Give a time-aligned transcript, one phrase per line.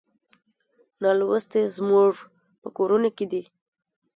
[1.01, 2.11] نالوستي زموږ
[2.61, 3.43] په کورونو کې دي.